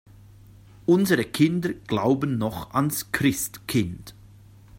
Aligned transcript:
Unsere 0.87 1.23
Kinder 1.25 1.73
glauben 1.73 2.39
noch 2.39 2.71
ans 2.73 3.11
Christkind. 3.11 4.15